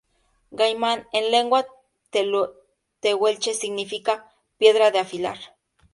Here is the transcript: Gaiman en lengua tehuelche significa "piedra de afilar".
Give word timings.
Gaiman 0.61 1.03
en 1.13 1.29
lengua 1.29 1.67
tehuelche 3.01 3.53
significa 3.53 4.31
"piedra 4.57 4.89
de 4.89 4.97
afilar". 4.97 5.37